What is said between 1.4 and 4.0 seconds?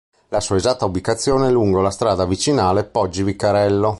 è lungo la strada vicinale Poggi Vicarello.